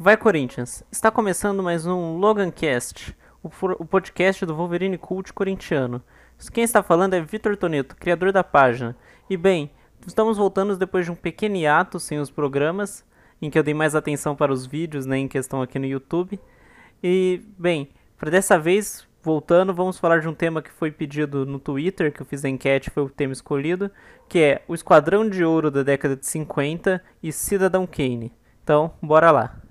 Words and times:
Vai 0.00 0.16
Corinthians! 0.16 0.84
Está 0.92 1.10
começando 1.10 1.60
mais 1.60 1.84
um 1.84 2.18
Logancast, 2.18 3.16
o, 3.42 3.50
podcast 3.84 4.46
do 4.46 4.54
Wolverine 4.54 4.96
Cult 4.96 5.32
corintiano. 5.32 6.00
Quem 6.52 6.62
está 6.62 6.84
falando 6.84 7.14
é 7.14 7.20
Vitor 7.20 7.56
Toneto, 7.56 7.96
criador 7.96 8.30
da 8.30 8.44
página. 8.44 8.96
E 9.28 9.36
bem, 9.36 9.72
estamos 10.06 10.36
voltando 10.36 10.76
depois 10.76 11.04
de 11.04 11.10
um 11.10 11.16
pequeno 11.16 11.56
hiato 11.56 11.98
sem 11.98 12.20
os 12.20 12.30
programas, 12.30 13.04
em 13.42 13.50
que 13.50 13.58
eu 13.58 13.62
dei 13.64 13.74
mais 13.74 13.96
atenção 13.96 14.36
para 14.36 14.52
os 14.52 14.64
vídeos, 14.66 15.04
né, 15.04 15.18
em 15.18 15.26
questão 15.26 15.60
aqui 15.60 15.80
no 15.80 15.86
YouTube. 15.86 16.38
E, 17.02 17.42
bem, 17.58 17.88
para 18.16 18.30
dessa 18.30 18.56
vez, 18.56 19.04
voltando, 19.20 19.74
vamos 19.74 19.98
falar 19.98 20.20
de 20.20 20.28
um 20.28 20.34
tema 20.34 20.62
que 20.62 20.70
foi 20.70 20.92
pedido 20.92 21.44
no 21.44 21.58
Twitter, 21.58 22.12
que 22.12 22.22
eu 22.22 22.26
fiz 22.26 22.44
a 22.44 22.48
enquete, 22.48 22.88
foi 22.88 23.02
o 23.02 23.10
tema 23.10 23.32
escolhido, 23.32 23.90
que 24.28 24.38
é 24.38 24.62
o 24.68 24.76
Esquadrão 24.76 25.28
de 25.28 25.44
Ouro 25.44 25.72
da 25.72 25.82
década 25.82 26.14
de 26.14 26.24
50 26.24 27.02
e 27.20 27.32
Cidadão 27.32 27.84
Kane. 27.84 28.32
Então, 28.62 28.92
bora 29.02 29.32
lá. 29.32 29.67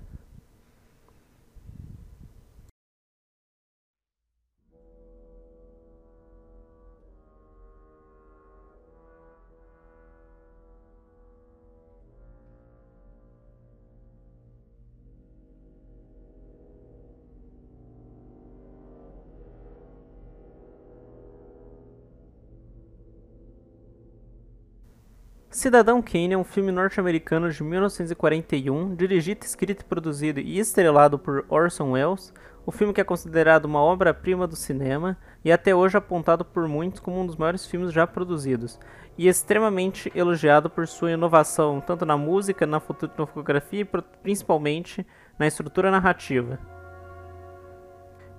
Cidadão 25.58 26.00
Kane 26.00 26.34
é 26.34 26.38
um 26.38 26.44
filme 26.44 26.70
norte-americano 26.70 27.50
de 27.50 27.64
1941, 27.64 28.94
dirigido, 28.94 29.44
escrito, 29.44 29.84
produzido 29.84 30.38
e 30.38 30.56
estrelado 30.56 31.18
por 31.18 31.44
Orson 31.48 31.90
Welles, 31.90 32.32
o 32.64 32.70
filme 32.70 32.94
que 32.94 33.00
é 33.00 33.04
considerado 33.04 33.64
uma 33.64 33.80
obra-prima 33.80 34.46
do 34.46 34.54
cinema 34.54 35.18
e 35.44 35.50
até 35.50 35.74
hoje 35.74 35.96
apontado 35.96 36.44
por 36.44 36.68
muitos 36.68 37.00
como 37.00 37.20
um 37.20 37.26
dos 37.26 37.34
maiores 37.34 37.66
filmes 37.66 37.92
já 37.92 38.06
produzidos, 38.06 38.78
e 39.18 39.26
extremamente 39.26 40.12
elogiado 40.14 40.70
por 40.70 40.86
sua 40.86 41.10
inovação 41.10 41.80
tanto 41.80 42.06
na 42.06 42.16
música, 42.16 42.64
na 42.64 42.78
fotografia 42.78 43.80
e 43.80 44.02
principalmente 44.22 45.04
na 45.36 45.48
estrutura 45.48 45.90
narrativa. 45.90 46.56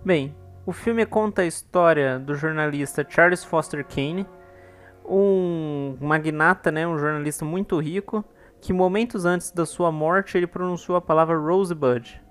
Bem, 0.05 0.33
o 0.65 0.71
filme 0.71 1.05
conta 1.05 1.41
a 1.41 1.45
história 1.45 2.17
do 2.17 2.33
jornalista 2.33 3.05
Charles 3.05 3.43
Foster 3.43 3.86
Kane, 3.86 4.25
um 5.09 5.97
magnata, 5.99 6.71
né, 6.71 6.88
um 6.88 6.97
jornalista 6.97 7.43
muito 7.43 7.79
rico, 7.79 8.23
que 8.61 8.71
momentos 8.71 9.25
antes 9.25 9.52
da 9.52 9.65
sua 9.65 9.91
morte 9.91 10.38
ele 10.38 10.47
pronunciou 10.47 10.97
a 10.97 11.02
palavra 11.02 11.38
Rosebud. 11.38 12.21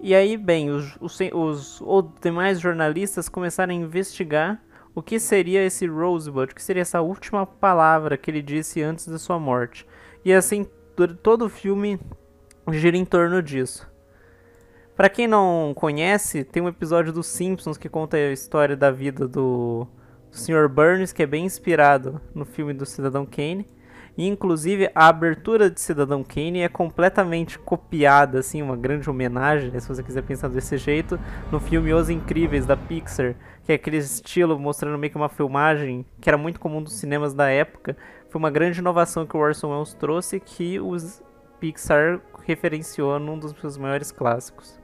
E 0.00 0.14
aí, 0.14 0.36
bem, 0.36 0.70
os, 0.70 0.96
os, 1.00 1.18
os, 1.32 1.80
os 1.80 2.04
demais 2.20 2.60
jornalistas 2.60 3.28
começaram 3.28 3.72
a 3.72 3.76
investigar 3.76 4.60
o 4.94 5.02
que 5.02 5.18
seria 5.18 5.64
esse 5.64 5.86
Rosebud, 5.86 6.52
o 6.52 6.54
que 6.54 6.62
seria 6.62 6.82
essa 6.82 7.00
última 7.00 7.46
palavra 7.46 8.16
que 8.16 8.30
ele 8.30 8.42
disse 8.42 8.82
antes 8.82 9.06
da 9.06 9.18
sua 9.18 9.38
morte. 9.38 9.86
E 10.24 10.32
assim, 10.32 10.66
todo 11.22 11.46
o 11.46 11.48
filme 11.48 11.98
gira 12.70 12.96
em 12.96 13.04
torno 13.04 13.42
disso. 13.42 13.90
Para 14.94 15.08
quem 15.08 15.26
não 15.26 15.72
conhece, 15.74 16.44
tem 16.44 16.62
um 16.62 16.68
episódio 16.68 17.12
dos 17.12 17.26
Simpsons 17.26 17.78
que 17.78 17.88
conta 17.88 18.16
a 18.16 18.32
história 18.32 18.76
da 18.76 18.90
vida 18.90 19.26
do 19.26 19.86
do 20.32 20.38
Sr. 20.38 20.66
Burns, 20.66 21.12
que 21.12 21.22
é 21.22 21.26
bem 21.26 21.44
inspirado 21.44 22.20
no 22.34 22.46
filme 22.46 22.72
do 22.72 22.86
Cidadão 22.86 23.26
Kane. 23.26 23.66
E, 24.16 24.26
inclusive, 24.26 24.90
a 24.94 25.08
abertura 25.08 25.70
de 25.70 25.80
Cidadão 25.80 26.24
Kane 26.24 26.60
é 26.60 26.68
completamente 26.68 27.58
copiada, 27.58 28.40
assim, 28.40 28.60
uma 28.60 28.76
grande 28.76 29.08
homenagem, 29.08 29.70
né, 29.70 29.80
se 29.80 29.88
você 29.88 30.02
quiser 30.02 30.22
pensar 30.22 30.48
desse 30.48 30.76
jeito, 30.76 31.18
no 31.50 31.60
filme 31.60 31.94
Os 31.94 32.10
Incríveis, 32.10 32.66
da 32.66 32.76
Pixar, 32.76 33.34
que 33.64 33.72
é 33.72 33.74
aquele 33.74 33.98
estilo 33.98 34.58
mostrando 34.58 34.98
meio 34.98 35.10
que 35.10 35.16
uma 35.16 35.28
filmagem 35.28 36.04
que 36.20 36.28
era 36.28 36.36
muito 36.36 36.60
comum 36.60 36.82
dos 36.82 36.94
cinemas 36.94 37.32
da 37.32 37.48
época. 37.48 37.96
Foi 38.28 38.38
uma 38.38 38.50
grande 38.50 38.80
inovação 38.80 39.26
que 39.26 39.36
o 39.36 39.40
Orson 39.40 39.70
Welles 39.70 39.94
trouxe 39.94 40.40
que 40.40 40.80
os 40.80 41.22
Pixar 41.60 42.20
referenciou 42.44 43.18
num 43.18 43.38
dos 43.38 43.52
seus 43.60 43.78
maiores 43.78 44.10
clássicos. 44.10 44.81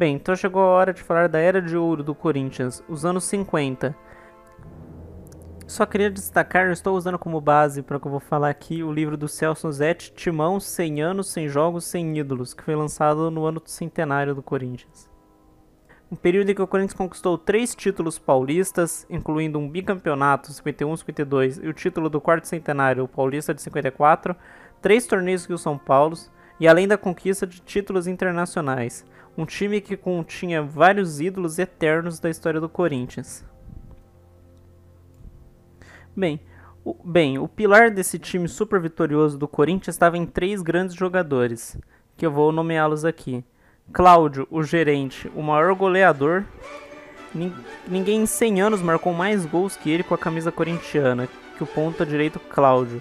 Bem, 0.00 0.14
então 0.14 0.34
chegou 0.34 0.62
a 0.62 0.68
hora 0.68 0.94
de 0.94 1.02
falar 1.02 1.28
da 1.28 1.38
era 1.38 1.60
de 1.60 1.76
ouro 1.76 2.02
do 2.02 2.14
Corinthians, 2.14 2.82
os 2.88 3.04
anos 3.04 3.24
50. 3.24 3.94
Só 5.66 5.84
queria 5.84 6.10
destacar, 6.10 6.68
eu 6.68 6.72
estou 6.72 6.96
usando 6.96 7.18
como 7.18 7.38
base 7.38 7.82
para 7.82 7.98
o 7.98 8.00
que 8.00 8.06
eu 8.06 8.10
vou 8.10 8.18
falar 8.18 8.48
aqui, 8.48 8.82
o 8.82 8.90
livro 8.90 9.14
do 9.14 9.28
Celso 9.28 9.70
Zetti, 9.70 10.10
Timão, 10.14 10.58
100 10.58 11.02
anos, 11.02 11.30
100 11.30 11.48
jogos, 11.50 11.84
100 11.84 12.16
ídolos, 12.16 12.54
que 12.54 12.62
foi 12.62 12.74
lançado 12.74 13.30
no 13.30 13.44
ano 13.44 13.60
centenário 13.66 14.34
do 14.34 14.42
Corinthians. 14.42 15.06
Um 16.10 16.16
período 16.16 16.50
em 16.50 16.54
que 16.54 16.62
o 16.62 16.66
Corinthians 16.66 16.96
conquistou 16.96 17.36
três 17.36 17.74
títulos 17.74 18.18
paulistas, 18.18 19.06
incluindo 19.10 19.58
um 19.58 19.68
bicampeonato 19.68 20.50
51-52 20.50 21.62
e 21.62 21.68
o 21.68 21.74
título 21.74 22.08
do 22.08 22.22
quarto 22.22 22.48
centenário, 22.48 23.04
o 23.04 23.08
Paulista 23.08 23.52
de 23.52 23.60
54, 23.60 24.34
três 24.80 25.06
torneios 25.06 25.46
que 25.46 25.52
o 25.52 25.58
São 25.58 25.76
Paulo, 25.76 26.16
e 26.58 26.66
além 26.66 26.88
da 26.88 26.96
conquista 26.96 27.46
de 27.46 27.60
títulos 27.60 28.06
internacionais, 28.06 29.04
um 29.40 29.46
time 29.46 29.80
que 29.80 29.96
continha 29.96 30.62
vários 30.62 31.18
ídolos 31.18 31.58
eternos 31.58 32.20
da 32.20 32.28
história 32.28 32.60
do 32.60 32.68
Corinthians. 32.68 33.42
Bem, 36.14 36.38
o, 36.84 36.94
bem, 37.02 37.38
o 37.38 37.48
pilar 37.48 37.90
desse 37.90 38.18
time 38.18 38.46
super 38.46 38.78
vitorioso 38.78 39.38
do 39.38 39.48
Corinthians 39.48 39.94
estava 39.94 40.18
em 40.18 40.26
três 40.26 40.60
grandes 40.60 40.94
jogadores, 40.94 41.78
que 42.18 42.26
eu 42.26 42.30
vou 42.30 42.52
nomeá-los 42.52 43.04
aqui. 43.06 43.42
Cláudio, 43.90 44.46
o 44.50 44.62
gerente, 44.62 45.30
o 45.34 45.42
maior 45.42 45.74
goleador. 45.74 46.44
Ninguém 47.88 48.22
em 48.22 48.26
100 48.26 48.60
anos 48.60 48.82
marcou 48.82 49.14
mais 49.14 49.46
gols 49.46 49.74
que 49.74 49.90
ele 49.90 50.02
com 50.02 50.14
a 50.14 50.18
camisa 50.18 50.52
corintiana, 50.52 51.28
que 51.56 51.62
o 51.62 51.66
ponta 51.66 52.04
direito 52.04 52.38
Cláudio. 52.38 53.00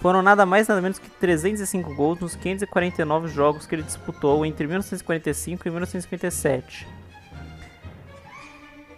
Foram 0.00 0.22
nada 0.22 0.46
mais 0.46 0.66
nada 0.66 0.80
menos 0.80 0.98
que 0.98 1.10
305 1.10 1.94
gols 1.94 2.20
nos 2.20 2.34
549 2.34 3.28
jogos 3.28 3.66
que 3.66 3.74
ele 3.74 3.82
disputou 3.82 4.46
entre 4.46 4.66
1945 4.66 5.68
e 5.68 5.70
1957. 5.70 6.88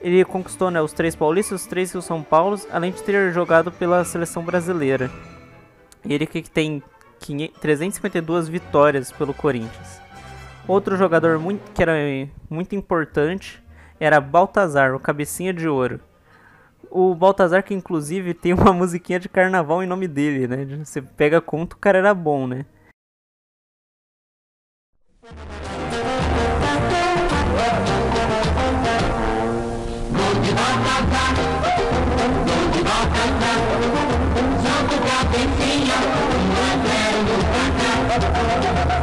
Ele 0.00 0.24
conquistou 0.24 0.70
né, 0.70 0.80
os 0.80 0.92
três 0.92 1.16
paulistas, 1.16 1.62
os 1.62 1.66
três 1.66 1.92
Rio 1.92 2.02
São 2.02 2.22
Paulo, 2.22 2.60
além 2.70 2.92
de 2.92 3.02
ter 3.02 3.32
jogado 3.32 3.72
pela 3.72 4.04
seleção 4.04 4.44
brasileira. 4.44 5.10
Ele 6.04 6.24
que 6.24 6.42
tem 6.42 6.80
352 7.60 8.48
vitórias 8.48 9.10
pelo 9.10 9.34
Corinthians. 9.34 10.00
Outro 10.68 10.96
jogador 10.96 11.36
muito, 11.38 11.72
que 11.72 11.82
era 11.82 11.94
muito 12.48 12.76
importante 12.76 13.62
era 13.98 14.20
Baltazar, 14.20 14.94
o 14.94 15.00
cabecinha 15.00 15.52
de 15.52 15.68
ouro 15.68 16.00
o 16.92 17.14
Baltazar, 17.14 17.64
que 17.64 17.74
inclusive 17.74 18.34
tem 18.34 18.52
uma 18.52 18.72
musiquinha 18.72 19.18
de 19.18 19.28
carnaval 19.28 19.82
em 19.82 19.86
nome 19.86 20.06
dele, 20.06 20.46
né? 20.46 20.64
Você 20.84 21.00
pega 21.00 21.40
conta, 21.40 21.74
o 21.74 21.78
cara 21.78 21.98
era 21.98 22.14
bom, 22.14 22.46
né? 22.46 22.66
Santo 25.22 25.92
Jangan 38.12 38.44
lupa 38.52 39.02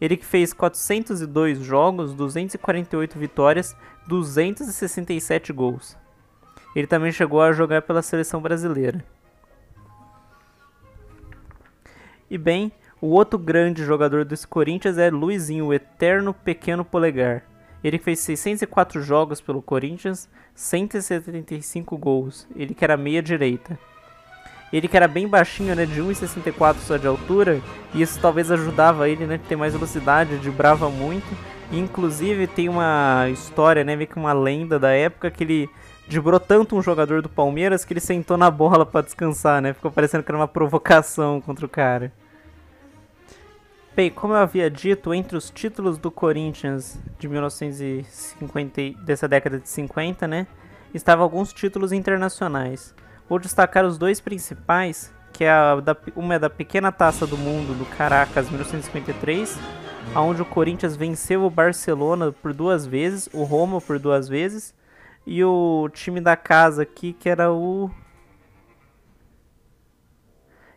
Ele 0.00 0.16
que 0.16 0.24
fez 0.24 0.52
402 0.52 1.58
jogos, 1.58 2.14
248 2.14 3.18
vitórias, 3.18 3.76
267 4.06 5.52
gols. 5.52 5.96
Ele 6.74 6.86
também 6.86 7.10
chegou 7.10 7.42
a 7.42 7.52
jogar 7.52 7.82
pela 7.82 8.02
seleção 8.02 8.40
brasileira. 8.40 9.04
E 12.30 12.36
bem, 12.36 12.70
o 13.00 13.08
outro 13.08 13.38
grande 13.38 13.84
jogador 13.84 14.24
desse 14.24 14.46
Corinthians 14.46 14.98
é 14.98 15.10
Luizinho, 15.10 15.66
o 15.66 15.74
eterno 15.74 16.34
pequeno 16.34 16.84
polegar. 16.84 17.44
Ele 17.82 17.98
fez 17.98 18.20
604 18.20 19.00
jogos 19.02 19.40
pelo 19.40 19.62
Corinthians, 19.62 20.28
175 20.54 21.96
gols. 21.96 22.46
Ele 22.54 22.74
que 22.74 22.84
era 22.84 22.96
meia 22.96 23.22
direita. 23.22 23.78
Ele 24.72 24.86
que 24.86 24.96
era 24.96 25.08
bem 25.08 25.26
baixinho, 25.26 25.74
né, 25.74 25.86
de 25.86 26.00
1,64 26.00 26.76
só 26.80 26.96
de 26.96 27.06
altura, 27.06 27.60
e 27.94 28.02
isso 28.02 28.20
talvez 28.20 28.50
ajudava 28.50 29.08
ele, 29.08 29.26
né, 29.26 29.40
ter 29.48 29.56
mais 29.56 29.72
velocidade, 29.72 30.36
vibrava 30.36 30.90
muito. 30.90 31.26
E, 31.70 31.78
inclusive 31.78 32.46
tem 32.46 32.68
uma 32.68 33.28
história, 33.30 33.84
né, 33.84 33.96
meio 33.96 34.08
que 34.08 34.16
uma 34.16 34.32
lenda 34.32 34.78
da 34.78 34.90
época 34.90 35.30
que 35.30 35.44
ele 35.44 35.70
vibrou 36.08 36.40
tanto 36.40 36.74
um 36.74 36.82
jogador 36.82 37.20
do 37.20 37.28
Palmeiras 37.28 37.84
que 37.84 37.92
ele 37.92 38.00
sentou 38.00 38.36
na 38.36 38.50
bola 38.50 38.86
para 38.86 39.04
descansar, 39.04 39.60
né? 39.60 39.74
Ficou 39.74 39.90
parecendo 39.90 40.24
que 40.24 40.30
era 40.30 40.38
uma 40.38 40.48
provocação 40.48 41.40
contra 41.40 41.66
o 41.66 41.68
cara. 41.68 42.10
Bem, 43.94 44.10
como 44.10 44.32
eu 44.32 44.38
havia 44.38 44.70
dito, 44.70 45.12
entre 45.12 45.36
os 45.36 45.50
títulos 45.50 45.98
do 45.98 46.10
Corinthians 46.10 46.98
de 47.18 47.28
1950, 47.28 48.98
dessa 49.04 49.28
década 49.28 49.58
de 49.58 49.68
50, 49.68 50.26
né, 50.26 50.46
estavam 50.94 51.24
alguns 51.24 51.52
títulos 51.52 51.92
internacionais. 51.92 52.94
Vou 53.28 53.38
destacar 53.38 53.84
os 53.84 53.98
dois 53.98 54.20
principais, 54.20 55.12
que 55.34 55.44
é 55.44 55.50
a 55.50 55.76
da, 55.80 55.94
uma 56.16 56.34
é 56.34 56.38
da 56.38 56.48
Pequena 56.48 56.90
Taça 56.90 57.26
do 57.26 57.36
Mundo 57.36 57.76
do 57.76 57.84
Caracas 57.84 58.48
1953, 58.48 59.58
onde 60.16 60.40
o 60.40 60.46
Corinthians 60.46 60.96
venceu 60.96 61.44
o 61.44 61.50
Barcelona 61.50 62.32
por 62.32 62.54
duas 62.54 62.86
vezes, 62.86 63.28
o 63.34 63.44
Roma 63.44 63.82
por 63.82 63.98
duas 63.98 64.28
vezes, 64.28 64.74
e 65.26 65.44
o 65.44 65.90
time 65.92 66.22
da 66.22 66.36
casa 66.36 66.82
aqui 66.82 67.12
que 67.12 67.28
era 67.28 67.52
o 67.52 67.90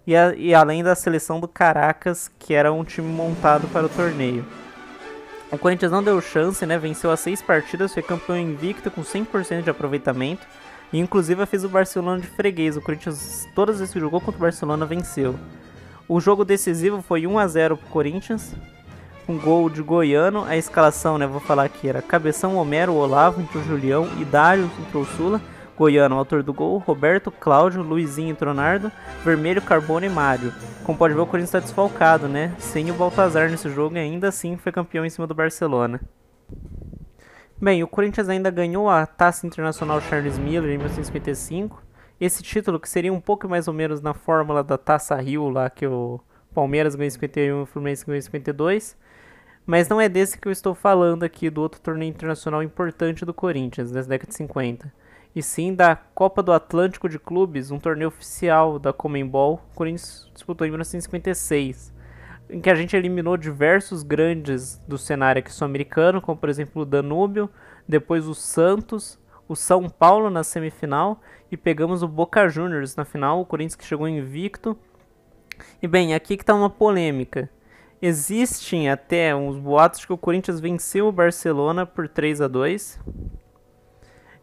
e, 0.06 0.14
a, 0.14 0.36
e 0.36 0.54
além 0.54 0.84
da 0.84 0.94
seleção 0.94 1.40
do 1.40 1.48
Caracas, 1.48 2.30
que 2.38 2.54
era 2.54 2.74
um 2.74 2.84
time 2.84 3.08
montado 3.08 3.66
para 3.70 3.86
o 3.86 3.90
torneio. 3.90 4.46
O 5.50 5.58
Corinthians 5.58 5.92
não 5.92 6.04
deu 6.04 6.20
chance, 6.20 6.66
né? 6.66 6.78
Venceu 6.78 7.12
as 7.12 7.20
seis 7.22 7.42
partidas, 7.42 7.94
foi 7.94 8.04
campeão 8.04 8.38
invicto 8.38 8.92
com 8.92 9.02
100% 9.04 9.62
de 9.62 9.70
aproveitamento 9.70 10.46
e 10.92 11.00
inclusive 11.00 11.46
fez 11.46 11.64
o 11.64 11.70
Barcelona 11.70 12.22
de 12.22 12.28
freguês. 12.28 12.78
O 12.78 12.82
Corinthians, 12.82 13.48
todas 13.56 13.76
as 13.76 13.80
vezes 13.80 13.94
que 13.94 14.00
jogou 14.00 14.20
contra 14.20 14.38
o 14.38 14.42
Barcelona, 14.42 14.86
venceu. 14.86 15.36
O 16.08 16.20
jogo 16.20 16.44
decisivo 16.44 17.02
foi 17.02 17.26
1 17.26 17.40
a 17.40 17.48
0 17.48 17.78
para 17.78 17.88
o 17.88 17.90
Corinthians, 17.90 18.54
com 19.26 19.38
gol 19.38 19.70
de 19.70 19.82
Goiano. 19.82 20.44
A 20.44 20.58
escalação, 20.58 21.18
né, 21.18 21.26
vou 21.26 21.40
falar 21.40 21.64
aqui, 21.64 21.88
era 21.88 22.02
Cabeção, 22.02 22.58
Homero, 22.58 22.94
Olavo, 22.94 23.42
entrou 23.42 23.64
Julião 23.64 24.08
e 24.20 24.26
Dário, 24.26 24.70
entrou 24.80 25.06
Sula. 25.06 25.42
Goiano, 25.78 26.16
autor 26.16 26.44
do 26.44 26.54
gol, 26.54 26.78
Roberto, 26.78 27.32
Cláudio, 27.32 27.82
Luizinho, 27.82 28.36
Tronardo, 28.36 28.92
Vermelho, 29.26 29.62
Carbono 29.64 30.06
e 30.06 30.10
Mário. 30.10 30.54
Como 30.84 30.96
pode 30.96 31.16
ver, 31.16 31.22
o 31.22 31.26
Corinthians 31.26 31.50
está 31.50 31.60
desfalcado, 31.60 32.28
né? 32.28 32.54
Sem 32.60 32.92
o 32.92 32.94
Baltazar 32.94 33.50
nesse 33.50 33.68
jogo 33.68 33.96
e 33.96 34.00
ainda 34.00 34.28
assim 34.28 34.58
foi 34.58 34.72
campeão 34.72 35.06
em 35.06 35.10
cima 35.10 35.26
do 35.26 35.34
Barcelona. 35.34 36.00
Bem, 37.62 37.84
o 37.84 37.88
Corinthians 37.88 38.28
ainda 38.28 38.50
ganhou 38.50 38.90
a 38.90 39.06
Taça 39.06 39.46
Internacional 39.46 40.02
Charles 40.02 40.36
Miller 40.40 40.72
em 40.72 40.78
1955. 40.78 41.84
Esse 42.20 42.42
título, 42.42 42.80
que 42.80 42.90
seria 42.90 43.14
um 43.14 43.22
pouco 43.22 43.48
mais 43.48 43.68
ou 43.68 43.74
menos 43.74 44.02
na 44.02 44.16
fórmula 44.16 44.64
da 44.64 44.80
Taça 44.80 45.16
Rio, 45.18 45.48
lá 45.48 45.70
que 45.70 45.86
o 45.86 46.20
Palmeiras 46.56 46.96
ganhou 46.96 47.06
em 47.06 47.12
51 47.12 47.60
e 47.60 47.62
o 47.62 47.66
Fluminense 47.68 48.04
ganhou 48.04 48.18
em 48.18 48.22
52. 48.22 48.98
Mas 49.64 49.88
não 49.88 50.02
é 50.02 50.10
desse 50.10 50.40
que 50.40 50.48
eu 50.48 50.52
estou 50.52 50.74
falando 50.74 51.22
aqui, 51.22 51.52
do 51.52 51.62
outro 51.62 51.80
torneio 51.80 52.10
internacional 52.10 52.64
importante 52.64 53.24
do 53.24 53.34
Corinthians, 53.34 53.92
das 53.92 54.08
décadas 54.08 54.34
de 54.34 54.38
50. 54.38 54.92
E 55.36 55.44
sim 55.44 55.76
da 55.76 55.96
Copa 55.96 56.42
do 56.42 56.52
Atlântico 56.52 57.08
de 57.08 57.20
Clubes, 57.20 57.70
um 57.70 57.78
torneio 57.78 58.08
oficial 58.08 58.80
da 58.80 58.92
Comembol, 58.92 59.62
o 59.72 59.76
Corinthians 59.76 60.28
disputou 60.34 60.66
em 60.66 60.72
1956 60.72 61.94
em 62.52 62.60
que 62.60 62.70
a 62.70 62.76
gente 62.76 62.96
eliminou 62.96 63.38
diversos 63.38 64.04
grandes 64.04 64.78
do 64.86 64.98
cenário 64.98 65.40
aqui 65.40 65.52
sul-americano, 65.52 66.22
como 66.22 66.38
por 66.38 66.50
exemplo 66.50 66.82
o 66.82 66.86
Danúbio, 66.86 67.50
depois 67.88 68.28
o 68.28 68.36
Santos, 68.36 69.18
o 69.48 69.56
São 69.56 69.90
Paulo 69.90 70.30
na 70.30 70.44
semifinal 70.44 71.22
e 71.50 71.56
pegamos 71.56 72.04
o 72.04 72.08
Boca 72.08 72.50
Juniors 72.50 72.96
na 72.96 73.06
final, 73.06 73.40
o 73.40 73.46
Corinthians 73.46 73.76
que 73.76 73.86
chegou 73.86 74.08
invicto. 74.08 74.78
E 75.82 75.88
bem, 75.88 76.14
aqui 76.14 76.36
que 76.36 76.44
está 76.44 76.54
uma 76.54 76.70
polêmica. 76.70 77.50
Existem 78.02 78.90
até 78.90 79.34
uns 79.34 79.58
boatos 79.58 80.04
que 80.04 80.12
o 80.12 80.18
Corinthians 80.18 80.60
venceu 80.60 81.08
o 81.08 81.12
Barcelona 81.12 81.86
por 81.86 82.10
3 82.10 82.42
a 82.42 82.48
2 82.48 83.00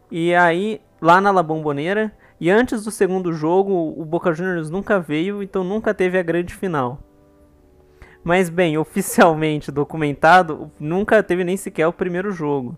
E 0.09 0.33
aí, 0.33 0.81
lá 0.99 1.21
na 1.21 1.29
La 1.29 1.43
Bombonera, 1.43 2.11
e 2.39 2.49
antes 2.49 2.85
do 2.85 2.91
segundo 2.91 3.33
jogo, 3.33 3.93
o 3.97 4.05
Boca 4.05 4.33
Juniors 4.33 4.69
nunca 4.69 4.99
veio, 4.99 5.43
então 5.43 5.63
nunca 5.63 5.93
teve 5.93 6.17
a 6.17 6.23
grande 6.23 6.55
final. 6.55 7.08
Mas 8.23 8.49
bem, 8.49 8.75
oficialmente 8.77 9.71
documentado, 9.71 10.71
nunca 10.79 11.23
teve 11.23 11.43
nem 11.43 11.57
sequer 11.57 11.87
o 11.87 11.93
primeiro 11.93 12.31
jogo. 12.31 12.77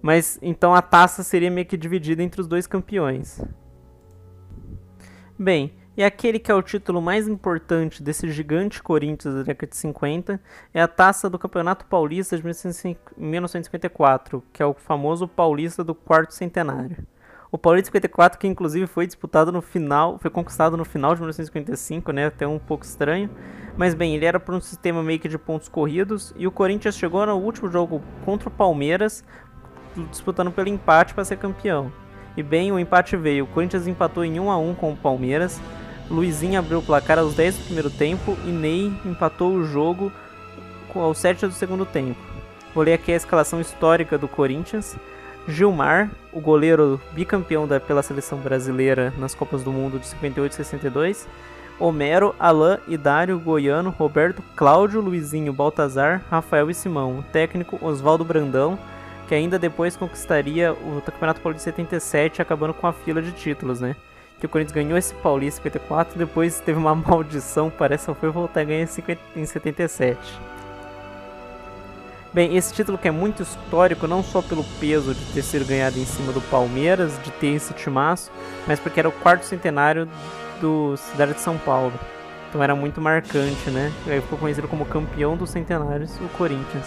Mas 0.00 0.38
então 0.42 0.74
a 0.74 0.82
taça 0.82 1.22
seria 1.22 1.50
meio 1.50 1.66
que 1.66 1.76
dividida 1.76 2.22
entre 2.22 2.40
os 2.40 2.48
dois 2.48 2.66
campeões. 2.66 3.40
Bem, 5.38 5.72
e 5.96 6.02
aquele 6.02 6.38
que 6.38 6.50
é 6.50 6.54
o 6.54 6.62
título 6.62 7.02
mais 7.02 7.28
importante 7.28 8.02
desse 8.02 8.30
gigante 8.30 8.82
Corinthians 8.82 9.34
da 9.34 9.42
década 9.42 9.70
de 9.70 9.76
50 9.76 10.40
é 10.72 10.80
a 10.80 10.88
taça 10.88 11.28
do 11.28 11.38
Campeonato 11.38 11.84
Paulista 11.84 12.34
de 12.36 12.42
1954, 12.42 14.42
que 14.52 14.62
é 14.62 14.66
o 14.66 14.72
famoso 14.72 15.28
Paulista 15.28 15.84
do 15.84 15.94
quarto 15.94 16.32
centenário. 16.32 17.06
O 17.52 17.58
Paulista 17.58 17.88
54, 17.88 18.38
que 18.38 18.46
inclusive 18.46 18.86
foi 18.86 19.06
disputado 19.06 19.52
no 19.52 19.60
final, 19.60 20.18
foi 20.18 20.30
conquistado 20.30 20.74
no 20.74 20.86
final 20.86 21.14
de 21.14 21.20
1955, 21.20 22.10
né? 22.10 22.24
Até 22.24 22.46
um 22.46 22.58
pouco 22.58 22.82
estranho. 22.82 23.28
Mas 23.76 23.92
bem, 23.92 24.14
ele 24.14 24.24
era 24.24 24.40
por 24.40 24.54
um 24.54 24.60
sistema 24.60 25.02
meio 25.02 25.20
que 25.20 25.28
de 25.28 25.36
pontos 25.36 25.68
corridos. 25.68 26.32
E 26.38 26.46
o 26.46 26.50
Corinthians 26.50 26.96
chegou 26.96 27.26
no 27.26 27.36
último 27.36 27.70
jogo 27.70 28.02
contra 28.24 28.48
o 28.48 28.50
Palmeiras, 28.50 29.22
disputando 30.10 30.50
pelo 30.50 30.70
empate 30.70 31.12
para 31.12 31.26
ser 31.26 31.36
campeão. 31.36 31.92
E 32.38 32.42
bem, 32.42 32.72
o 32.72 32.78
empate 32.78 33.18
veio. 33.18 33.44
O 33.44 33.48
Corinthians 33.48 33.86
empatou 33.86 34.24
em 34.24 34.40
1 34.40 34.50
a 34.50 34.56
1 34.56 34.74
com 34.74 34.92
o 34.92 34.96
Palmeiras. 34.96 35.60
Luizinho 36.10 36.58
abriu 36.58 36.78
o 36.78 36.82
placar 36.82 37.18
aos 37.18 37.34
10 37.34 37.58
do 37.58 37.64
primeiro 37.64 37.90
tempo 37.90 38.34
e 38.46 38.50
Ney 38.50 38.90
empatou 39.04 39.52
o 39.52 39.64
jogo 39.64 40.10
aos 40.94 41.18
7 41.18 41.46
do 41.48 41.52
segundo 41.52 41.84
tempo. 41.84 42.18
Vou 42.74 42.82
ler 42.82 42.94
aqui 42.94 43.12
a 43.12 43.16
escalação 43.16 43.60
histórica 43.60 44.16
do 44.16 44.26
Corinthians. 44.26 44.96
Gilmar, 45.48 46.10
o 46.32 46.40
goleiro 46.40 47.00
bicampeão 47.12 47.66
da, 47.66 47.80
pela 47.80 48.02
seleção 48.02 48.38
brasileira 48.38 49.12
nas 49.18 49.34
Copas 49.34 49.62
do 49.62 49.72
Mundo 49.72 49.98
de 49.98 50.06
58 50.06 50.52
e 50.52 50.54
62. 50.56 51.28
Homero, 51.78 52.34
Alain, 52.38 52.78
Idário, 52.86 53.40
Goiano, 53.40 53.90
Roberto, 53.90 54.42
Cláudio, 54.54 55.00
Luizinho, 55.00 55.52
Baltazar, 55.52 56.22
Rafael 56.30 56.70
e 56.70 56.74
Simão. 56.74 57.18
O 57.18 57.22
técnico 57.24 57.78
Oswaldo 57.84 58.24
Brandão, 58.24 58.78
que 59.26 59.34
ainda 59.34 59.58
depois 59.58 59.96
conquistaria 59.96 60.72
o 60.72 61.02
Campeonato 61.04 61.40
Paulista 61.40 61.70
77, 61.70 62.40
acabando 62.40 62.74
com 62.74 62.86
a 62.86 62.92
fila 62.92 63.20
de 63.20 63.32
títulos, 63.32 63.80
né? 63.80 63.96
Que 64.38 64.46
o 64.46 64.48
Corinthians 64.48 64.74
ganhou 64.74 64.96
esse 64.96 65.14
Paulista 65.14 65.62
54, 65.62 66.16
depois 66.16 66.60
teve 66.60 66.78
uma 66.78 66.94
maldição, 66.94 67.70
parece 67.70 68.06
que 68.06 68.14
foi 68.14 68.30
voltar 68.30 68.60
a 68.60 68.64
ganhar 68.64 68.88
em 69.34 69.44
77. 69.44 70.51
Bem, 72.34 72.56
esse 72.56 72.72
título 72.72 72.96
que 72.96 73.06
é 73.06 73.10
muito 73.10 73.42
histórico, 73.42 74.06
não 74.06 74.22
só 74.22 74.40
pelo 74.40 74.64
peso 74.80 75.14
de 75.14 75.22
ter 75.34 75.42
sido 75.42 75.66
ganhado 75.66 75.98
em 75.98 76.06
cima 76.06 76.32
do 76.32 76.40
Palmeiras, 76.40 77.20
de 77.22 77.30
ter 77.32 77.48
esse 77.48 77.74
timaço, 77.74 78.32
mas 78.66 78.80
porque 78.80 78.98
era 78.98 79.08
o 79.08 79.12
quarto 79.12 79.44
centenário 79.44 80.08
do 80.58 80.96
Cidade 80.96 81.34
de 81.34 81.40
São 81.40 81.58
Paulo. 81.58 81.92
Então 82.48 82.62
era 82.62 82.74
muito 82.74 83.02
marcante, 83.02 83.68
né? 83.68 83.92
Aí 84.06 84.18
ficou 84.22 84.38
conhecido 84.38 84.66
como 84.66 84.86
campeão 84.86 85.36
dos 85.36 85.50
centenários, 85.50 86.16
o 86.20 86.28
Corinthians. 86.38 86.86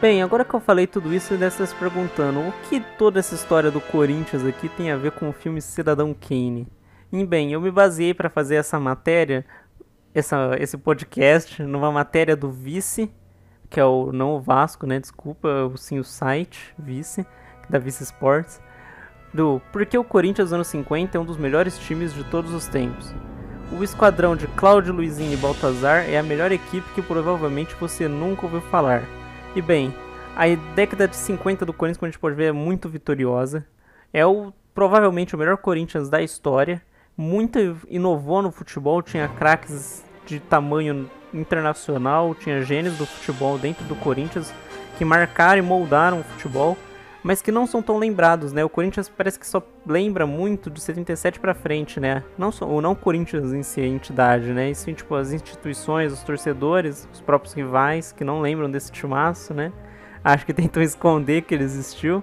Bem, 0.00 0.20
agora 0.20 0.44
que 0.44 0.54
eu 0.54 0.60
falei 0.60 0.88
tudo 0.88 1.14
isso, 1.14 1.28
você 1.28 1.36
deve 1.36 1.52
estar 1.52 1.66
se 1.66 1.74
perguntando 1.76 2.40
o 2.40 2.52
que 2.68 2.80
toda 2.98 3.20
essa 3.20 3.36
história 3.36 3.70
do 3.70 3.80
Corinthians 3.80 4.44
aqui 4.44 4.68
tem 4.68 4.90
a 4.90 4.96
ver 4.96 5.12
com 5.12 5.28
o 5.28 5.32
filme 5.32 5.62
Cidadão 5.62 6.12
Kane? 6.12 6.66
E 7.10 7.24
bem, 7.24 7.52
eu 7.52 7.60
me 7.60 7.70
baseei 7.70 8.12
para 8.12 8.28
fazer 8.28 8.56
essa 8.56 8.78
matéria, 8.78 9.44
essa, 10.14 10.56
esse 10.58 10.76
podcast, 10.76 11.62
numa 11.62 11.90
matéria 11.90 12.36
do 12.36 12.50
Vice, 12.50 13.10
que 13.70 13.80
é 13.80 13.84
o 13.84 14.12
não 14.12 14.34
o 14.34 14.40
Vasco, 14.40 14.86
né? 14.86 15.00
Desculpa, 15.00 15.72
sim 15.76 15.98
o 15.98 16.04
site 16.04 16.74
Vice, 16.78 17.26
da 17.68 17.78
Vice 17.78 18.02
Sports, 18.02 18.60
do 19.32 19.60
Porque 19.72 19.96
o 19.96 20.04
Corinthians 20.04 20.48
dos 20.48 20.52
anos 20.52 20.66
50 20.68 21.16
é 21.16 21.20
um 21.20 21.24
dos 21.24 21.38
melhores 21.38 21.78
times 21.78 22.12
de 22.12 22.24
todos 22.24 22.52
os 22.52 22.66
tempos. 22.66 23.14
O 23.72 23.82
esquadrão 23.82 24.36
de 24.36 24.46
Cláudio 24.48 24.92
Luizinho 24.92 25.32
e 25.32 25.36
Baltazar 25.36 26.08
é 26.08 26.18
a 26.18 26.22
melhor 26.22 26.52
equipe 26.52 26.92
que 26.94 27.02
provavelmente 27.02 27.74
você 27.74 28.06
nunca 28.06 28.44
ouviu 28.44 28.60
falar. 28.62 29.02
E 29.54 29.62
bem, 29.62 29.94
a 30.36 30.44
década 30.74 31.08
de 31.08 31.16
50 31.16 31.64
do 31.64 31.72
Corinthians, 31.72 31.98
como 31.98 32.06
a 32.06 32.10
gente 32.10 32.20
pode 32.20 32.36
ver, 32.36 32.46
é 32.46 32.52
muito 32.52 32.88
vitoriosa. 32.88 33.66
É 34.12 34.26
o 34.26 34.52
provavelmente 34.74 35.34
o 35.34 35.38
melhor 35.38 35.56
Corinthians 35.56 36.08
da 36.08 36.22
história. 36.22 36.80
Muito 37.18 37.58
inovou 37.88 38.40
no 38.40 38.50
futebol, 38.50 39.02
tinha 39.02 39.28
craques 39.28 40.04
de 40.24 40.40
tamanho 40.40 41.10
internacional, 41.34 42.34
tinha 42.34 42.62
gênios 42.62 42.96
do 42.96 43.04
futebol 43.04 43.58
dentro 43.58 43.84
do 43.84 43.96
Corinthians 43.96 44.54
que 44.96 45.04
marcaram 45.04 45.58
e 45.58 45.62
moldaram 45.62 46.20
o 46.20 46.24
futebol 46.24 46.76
mas 47.22 47.42
que 47.42 47.50
não 47.50 47.66
são 47.66 47.82
tão 47.82 47.98
lembrados, 47.98 48.52
né? 48.52 48.64
O 48.64 48.68
Corinthians 48.68 49.08
parece 49.08 49.38
que 49.38 49.46
só 49.46 49.62
lembra 49.86 50.26
muito 50.26 50.70
de 50.70 50.80
77 50.80 51.40
para 51.40 51.54
frente, 51.54 51.98
né? 51.98 52.22
Não 52.36 52.52
só, 52.52 52.66
ou 52.66 52.80
não 52.80 52.92
o 52.92 52.96
Corinthians 52.96 53.52
em 53.52 53.62
si, 53.62 53.80
a 53.80 53.86
entidade, 53.86 54.52
né? 54.52 54.70
E 54.70 54.74
sim, 54.74 54.94
tipo, 54.94 55.14
as 55.14 55.32
instituições, 55.32 56.12
os 56.12 56.22
torcedores, 56.22 57.08
os 57.12 57.20
próprios 57.20 57.52
rivais 57.54 58.12
que 58.12 58.24
não 58.24 58.40
lembram 58.40 58.70
desse 58.70 58.92
timaço, 58.92 59.52
né? 59.52 59.72
Acho 60.22 60.46
que 60.46 60.54
tentam 60.54 60.80
esconder 60.82 61.42
que 61.42 61.54
ele 61.54 61.64
existiu. 61.64 62.22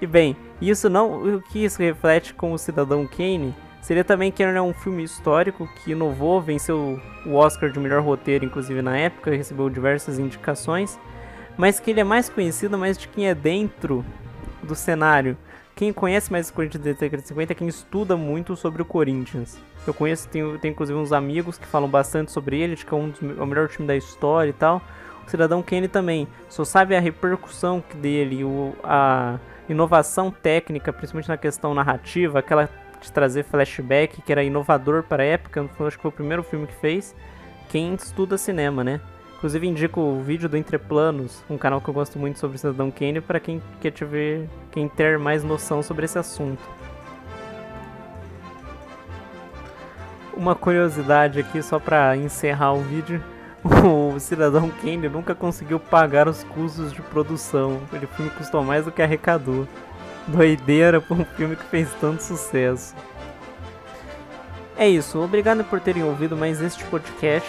E 0.00 0.06
bem, 0.06 0.36
isso 0.60 0.88
não, 0.88 1.36
o 1.36 1.42
que 1.42 1.62
isso 1.62 1.80
reflete 1.80 2.34
com 2.34 2.52
o 2.52 2.58
Cidadão 2.58 3.06
Kane 3.06 3.54
seria 3.82 4.02
também 4.02 4.32
que 4.32 4.42
é 4.42 4.62
um 4.62 4.72
filme 4.72 5.04
histórico 5.04 5.68
que 5.76 5.92
inovou, 5.92 6.40
venceu 6.40 6.98
o 7.26 7.34
Oscar 7.34 7.70
de 7.70 7.78
melhor 7.78 8.02
roteiro, 8.02 8.46
inclusive 8.46 8.80
na 8.80 8.96
época, 8.96 9.30
recebeu 9.30 9.68
diversas 9.68 10.18
indicações 10.18 10.98
mas 11.56 11.78
que 11.78 11.90
ele 11.90 12.00
é 12.00 12.04
mais 12.04 12.28
conhecido 12.28 12.78
mais 12.78 12.96
de 12.96 13.08
quem 13.08 13.28
é 13.28 13.34
dentro 13.34 14.04
do 14.62 14.74
cenário. 14.74 15.36
Quem 15.74 15.92
conhece 15.92 16.30
mais 16.30 16.48
o 16.48 16.52
Corinthians 16.52 16.84
da 16.84 16.92
de 16.92 17.28
50 17.28 17.52
é 17.52 17.54
quem 17.54 17.68
estuda 17.68 18.16
muito 18.16 18.54
sobre 18.56 18.82
o 18.82 18.84
Corinthians. 18.84 19.58
Eu 19.86 19.94
conheço, 19.94 20.28
tenho, 20.28 20.58
tenho 20.58 20.72
inclusive 20.72 20.98
uns 20.98 21.12
amigos 21.12 21.58
que 21.58 21.66
falam 21.66 21.88
bastante 21.88 22.30
sobre 22.30 22.60
ele, 22.60 22.74
acho 22.74 22.86
que 22.86 22.92
é 22.92 22.96
um 22.96 23.08
dos, 23.08 23.20
é 23.22 23.42
o 23.42 23.46
melhor 23.46 23.68
time 23.68 23.86
da 23.86 23.96
história 23.96 24.50
e 24.50 24.52
tal. 24.52 24.82
O 25.26 25.30
Cidadão 25.30 25.62
Kane 25.62 25.88
também, 25.88 26.28
só 26.48 26.64
sabe 26.64 26.94
a 26.94 27.00
repercussão 27.00 27.82
dele, 27.96 28.44
o, 28.44 28.74
a 28.84 29.38
inovação 29.68 30.30
técnica, 30.30 30.92
principalmente 30.92 31.28
na 31.28 31.36
questão 31.36 31.74
narrativa, 31.74 32.38
aquela 32.38 32.68
de 33.02 33.12
trazer 33.12 33.44
flashback, 33.44 34.22
que 34.22 34.32
era 34.32 34.42
inovador 34.42 35.02
para 35.02 35.22
a 35.22 35.26
época, 35.26 35.68
acho 35.80 35.96
que 35.96 36.02
foi 36.02 36.08
o 36.08 36.12
primeiro 36.12 36.42
filme 36.42 36.66
que 36.66 36.74
fez. 36.74 37.14
Quem 37.68 37.94
estuda 37.94 38.38
cinema, 38.38 38.82
né? 38.84 39.00
Inclusive 39.36 39.66
indico 39.66 40.00
o 40.00 40.22
vídeo 40.22 40.48
do 40.48 40.56
Entreplanos, 40.56 41.42
um 41.50 41.58
canal 41.58 41.80
que 41.80 41.88
eu 41.88 41.94
gosto 41.94 42.18
muito 42.18 42.38
sobre 42.38 42.58
Cidadão 42.58 42.90
Kane, 42.90 43.20
para 43.20 43.40
quem 43.40 43.60
quer 43.80 43.90
te 43.90 44.04
ver, 44.04 44.48
quem 44.70 44.88
ter 44.88 45.18
mais 45.18 45.42
noção 45.42 45.82
sobre 45.82 46.04
esse 46.04 46.18
assunto. 46.18 46.62
Uma 50.34 50.54
curiosidade 50.54 51.40
aqui 51.40 51.60
só 51.62 51.78
para 51.78 52.16
encerrar 52.16 52.72
o 52.72 52.82
vídeo, 52.82 53.22
o 54.14 54.18
Cidadão 54.18 54.68
Kane 54.68 55.08
nunca 55.08 55.34
conseguiu 55.34 55.78
pagar 55.78 56.28
os 56.28 56.42
custos 56.44 56.92
de 56.92 57.00
produção. 57.00 57.80
Ele 57.92 58.06
filme 58.06 58.30
custou 58.32 58.62
mais 58.64 58.84
do 58.84 58.92
que 58.92 59.00
arrecadou. 59.00 59.68
Doideira 60.26 61.00
para 61.00 61.16
um 61.16 61.24
filme 61.24 61.56
que 61.56 61.64
fez 61.64 61.88
tanto 62.00 62.22
sucesso. 62.22 62.94
É 64.76 64.88
isso, 64.88 65.20
obrigado 65.20 65.64
por 65.64 65.80
terem 65.80 66.02
ouvido 66.02 66.36
mais 66.36 66.60
este 66.60 66.84
podcast 66.84 67.48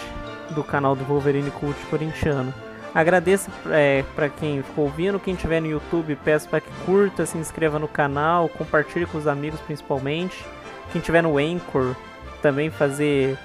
do 0.52 0.64
canal 0.64 0.96
do 0.96 1.04
Wolverine 1.06 1.52
Cult 1.52 1.80
Corintiano. 1.86 2.54
Agradeço 2.94 3.50
é, 3.72 4.04
para 4.16 4.30
quem 4.30 4.62
ficou 4.62 4.86
ouvindo, 4.86 5.20
quem 5.20 5.34
estiver 5.34 5.60
no 5.60 5.68
YouTube, 5.68 6.16
peço 6.24 6.48
para 6.48 6.62
que 6.62 6.70
curta, 6.86 7.26
se 7.26 7.38
inscreva 7.38 7.80
no 7.80 7.88
canal, 7.88 8.48
compartilhe 8.50 9.06
com 9.06 9.18
os 9.18 9.26
amigos 9.26 9.60
principalmente. 9.62 10.46
Quem 10.92 11.00
estiver 11.00 11.24
no 11.24 11.38
Anchor, 11.40 11.96
também 12.42 12.70
fazer 12.70 13.38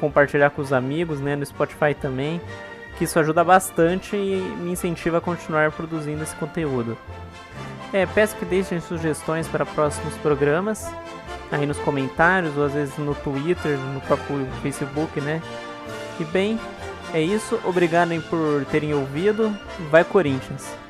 compartilhar 0.00 0.50
com 0.50 0.62
os 0.62 0.72
amigos, 0.72 1.20
né, 1.20 1.36
no 1.36 1.44
Spotify 1.44 1.94
também, 1.94 2.40
que 2.96 3.04
isso 3.04 3.18
ajuda 3.18 3.44
bastante 3.44 4.16
e 4.16 4.40
me 4.60 4.70
incentiva 4.70 5.18
a 5.18 5.20
continuar 5.20 5.70
produzindo 5.72 6.22
esse 6.22 6.34
conteúdo. 6.36 6.96
É, 7.92 8.04
peço 8.06 8.36
que 8.36 8.44
deixem 8.44 8.80
sugestões 8.80 9.46
para 9.48 9.64
próximos 9.64 10.14
programas 10.16 10.86
aí 11.50 11.66
nos 11.66 11.78
comentários 11.78 12.56
ou 12.56 12.64
às 12.64 12.72
vezes 12.72 12.96
no 12.98 13.14
Twitter, 13.14 13.78
no 13.78 14.00
próprio 14.00 14.46
Facebook, 14.62 15.20
né? 15.20 15.40
E 16.18 16.24
bem, 16.24 16.58
é 17.12 17.20
isso. 17.20 17.58
Obrigado 17.64 18.10
por 18.28 18.64
terem 18.66 18.94
ouvido. 18.94 19.56
Vai 19.90 20.04
Corinthians! 20.04 20.85